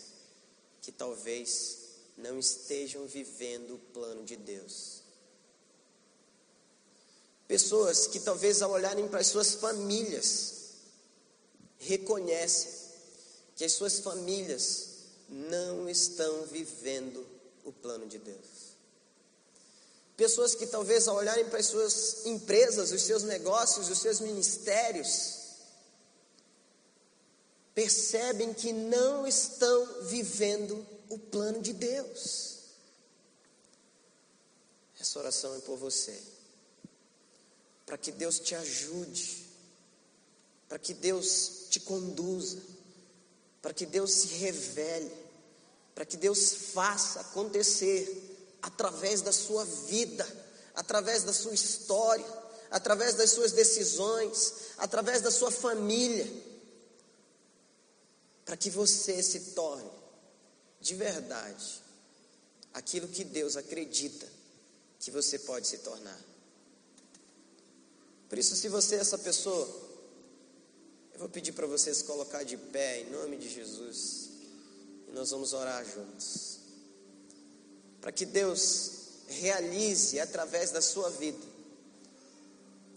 [0.81, 1.77] que talvez
[2.17, 5.02] não estejam vivendo o plano de Deus.
[7.47, 10.53] Pessoas que talvez ao olharem para as suas famílias,
[11.77, 12.71] reconhecem
[13.55, 14.87] que as suas famílias
[15.29, 17.25] não estão vivendo
[17.63, 18.73] o plano de Deus.
[20.15, 25.39] Pessoas que talvez ao olharem para as suas empresas, os seus negócios, os seus ministérios,
[27.73, 32.59] percebem que não estão vivendo o plano de Deus.
[34.99, 36.21] Essa oração é por você,
[37.85, 39.45] para que Deus te ajude,
[40.67, 42.57] para que Deus te conduza,
[43.61, 45.11] para que Deus se revele,
[45.93, 50.27] para que Deus faça acontecer através da sua vida,
[50.73, 52.25] através da sua história,
[52.71, 56.27] através das suas decisões, através da sua família,
[58.45, 59.91] para que você se torne
[60.81, 61.81] de verdade
[62.73, 64.27] aquilo que Deus acredita
[64.99, 66.32] que você pode se tornar.
[68.29, 69.67] Por isso, se você é essa pessoa,
[71.13, 74.29] eu vou pedir para você se colocar de pé em nome de Jesus.
[75.07, 76.59] E nós vamos orar juntos.
[78.01, 78.91] Para que Deus
[79.27, 81.53] realize através da sua vida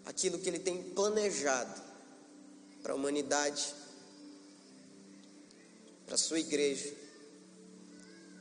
[0.04, 1.82] aquilo que Ele tem planejado
[2.82, 3.74] para a humanidade,
[6.06, 6.94] para a sua igreja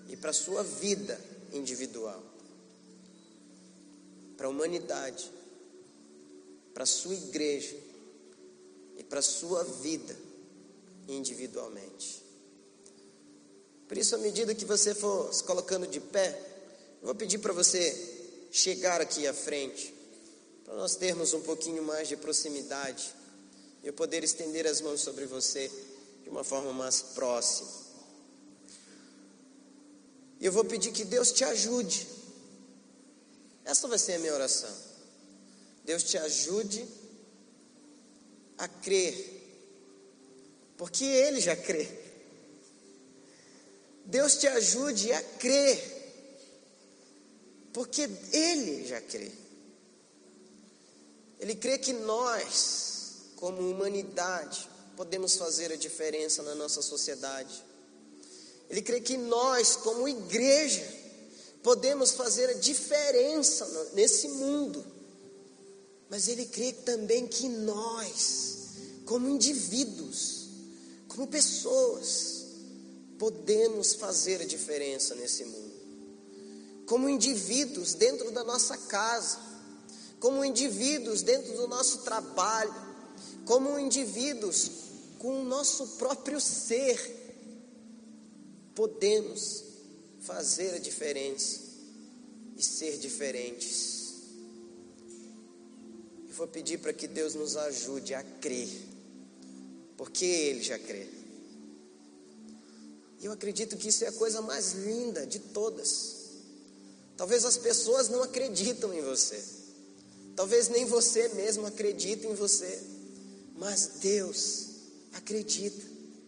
[0.08, 1.20] e para a sua vida
[1.52, 2.24] individual,
[4.38, 5.32] para a humanidade,
[6.76, 7.74] para a sua igreja
[8.98, 10.14] e para a sua vida
[11.08, 12.22] individualmente.
[13.88, 16.38] Por isso, à medida que você for se colocando de pé,
[17.02, 19.94] eu vou pedir para você chegar aqui à frente,
[20.66, 23.16] para nós termos um pouquinho mais de proximidade
[23.82, 25.72] e eu poder estender as mãos sobre você
[26.24, 27.70] de uma forma mais próxima.
[30.42, 32.06] E eu vou pedir que Deus te ajude.
[33.64, 34.95] Essa vai ser a minha oração.
[35.86, 36.86] Deus te ajude
[38.58, 39.14] a crer,
[40.78, 41.88] porque Ele já crê.
[44.06, 45.96] Deus te ajude a crer
[47.76, 49.30] porque ele já crê.
[51.38, 57.66] Ele crê que nós, como humanidade, podemos fazer a diferença na nossa sociedade.
[58.70, 60.88] Ele crê que nós, como igreja,
[61.62, 64.95] podemos fazer a diferença nesse mundo.
[66.10, 68.58] Mas ele crê também que nós,
[69.06, 70.48] como indivíduos,
[71.08, 72.46] como pessoas,
[73.18, 75.76] podemos fazer a diferença nesse mundo
[76.86, 79.40] como indivíduos dentro da nossa casa,
[80.20, 82.74] como indivíduos dentro do nosso trabalho,
[83.46, 84.72] como indivíduos
[85.18, 87.24] com o nosso próprio ser,
[88.76, 89.64] podemos
[90.22, 91.62] fazer a diferença
[92.56, 93.95] e ser diferentes.
[96.38, 98.70] Vou pedir para que Deus nos ajude a crer,
[99.96, 101.08] porque Ele já crê.
[103.22, 106.16] E eu acredito que isso é a coisa mais linda de todas.
[107.16, 109.42] Talvez as pessoas não acreditam em você.
[110.36, 112.84] Talvez nem você mesmo acredite em você.
[113.56, 114.68] Mas Deus
[115.14, 115.82] acredita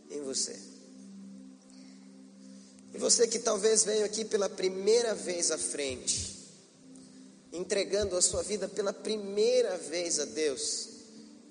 [0.09, 0.57] em você.
[2.93, 6.36] E você que talvez veio aqui pela primeira vez à frente,
[7.57, 10.89] entregando a sua vida pela primeira vez a Deus,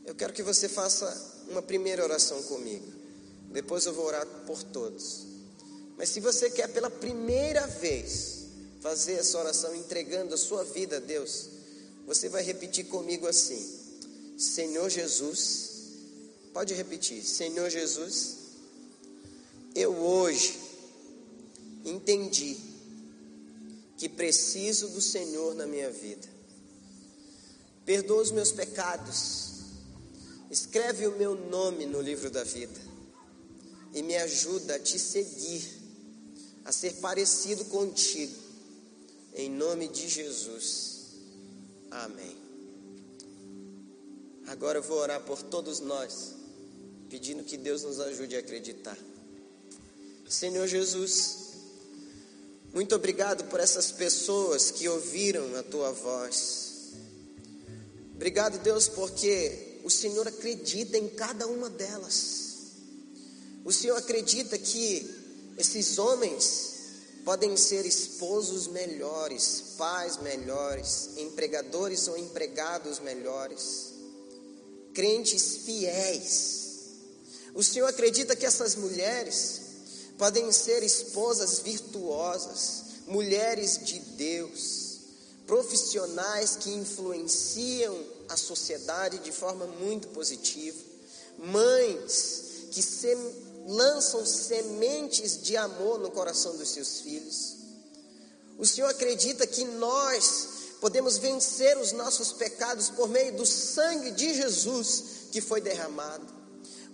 [0.04, 2.86] eu quero que você faça uma primeira oração comigo.
[3.50, 5.26] Depois eu vou orar por todos.
[5.96, 8.44] Mas se você quer pela primeira vez,
[8.80, 11.48] fazer essa oração entregando a sua vida a Deus,
[12.06, 13.60] você vai repetir comigo assim:
[14.38, 15.70] Senhor Jesus,
[16.52, 18.36] pode repetir, Senhor Jesus,
[19.74, 20.60] eu hoje
[21.84, 22.65] entendi
[23.96, 26.28] que preciso do Senhor na minha vida.
[27.84, 29.52] Perdoa os meus pecados,
[30.50, 32.80] escreve o meu nome no livro da vida
[33.94, 35.64] e me ajuda a te seguir,
[36.64, 38.46] a ser parecido contigo
[39.34, 40.96] em nome de Jesus.
[41.90, 42.36] Amém.
[44.46, 46.34] Agora eu vou orar por todos nós,
[47.10, 48.96] pedindo que Deus nos ajude a acreditar.
[50.28, 51.45] Senhor Jesus,
[52.76, 56.92] muito obrigado por essas pessoas que ouviram a tua voz.
[58.14, 62.74] Obrigado, Deus, porque o Senhor acredita em cada uma delas.
[63.64, 65.10] O Senhor acredita que
[65.56, 66.74] esses homens
[67.24, 73.94] podem ser esposos melhores, pais melhores, empregadores ou empregados melhores,
[74.92, 76.66] crentes fiéis.
[77.54, 79.65] O Senhor acredita que essas mulheres
[80.18, 84.98] podem ser esposas virtuosas, mulheres de Deus,
[85.46, 87.96] profissionais que influenciam
[88.28, 90.78] a sociedade de forma muito positiva,
[91.38, 93.14] mães que se
[93.66, 97.56] lançam sementes de amor no coração dos seus filhos.
[98.58, 100.48] O Senhor acredita que nós
[100.80, 106.35] podemos vencer os nossos pecados por meio do sangue de Jesus que foi derramado.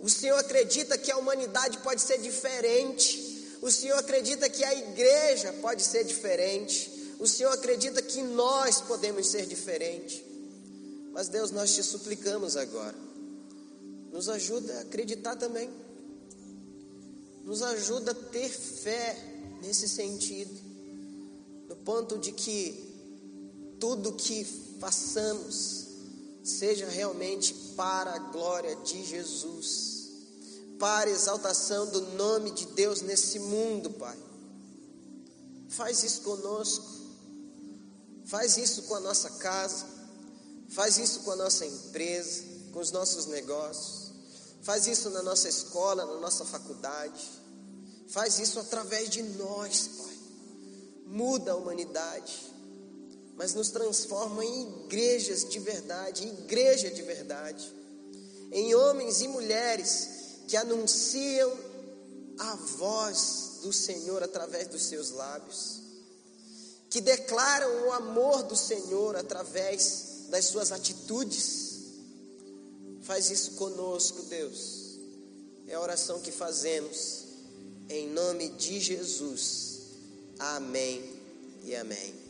[0.02, 3.56] O Senhor acredita que a humanidade pode ser diferente.
[3.62, 7.14] O Senhor acredita que a igreja pode ser diferente.
[7.18, 10.22] O Senhor acredita que nós podemos ser diferentes.
[11.12, 12.96] Mas Deus, nós te suplicamos agora.
[14.12, 15.70] Nos ajuda a acreditar também
[17.44, 19.16] nos ajuda a ter fé
[19.60, 20.52] nesse sentido,
[21.68, 22.92] no ponto de que
[23.80, 24.44] tudo que
[24.78, 25.86] façamos
[26.42, 29.91] seja realmente para a glória de Jesus,
[30.82, 34.18] para a exaltação do nome de Deus nesse mundo, Pai.
[35.68, 36.84] Faz isso conosco,
[38.24, 39.86] faz isso com a nossa casa,
[40.70, 44.10] faz isso com a nossa empresa, com os nossos negócios.
[44.62, 47.30] Faz isso na nossa escola, na nossa faculdade.
[48.08, 50.18] Faz isso através de nós, Pai.
[51.06, 52.52] Muda a humanidade,
[53.36, 57.72] mas nos transforma em igrejas de verdade, igreja de verdade,
[58.50, 61.52] em homens e mulheres que anunciam
[62.38, 65.80] a voz do Senhor através dos seus lábios,
[66.90, 71.62] que declaram o amor do Senhor através das suas atitudes
[73.02, 74.98] Faz isso conosco, Deus.
[75.66, 77.24] É a oração que fazemos.
[77.88, 79.80] Em nome de Jesus.
[80.38, 81.20] Amém
[81.64, 82.21] e amém.